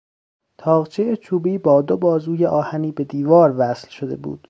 [0.57, 4.39] تاقچهی چوبی با دو بازوی آهنی به دیوار وصل شده بود.